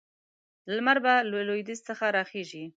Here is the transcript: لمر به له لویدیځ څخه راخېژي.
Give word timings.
لمر 0.75 0.97
به 1.03 1.13
له 1.29 1.37
لویدیځ 1.47 1.79
څخه 1.87 2.05
راخېژي. 2.17 2.63